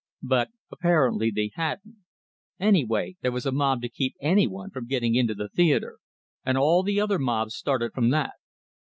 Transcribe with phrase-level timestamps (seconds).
[0.23, 1.97] But apparently they hadn't;
[2.59, 5.99] anyway, there was a mob to keep anyone from getting into the theatre,
[6.43, 8.33] and all the other mobs started from that.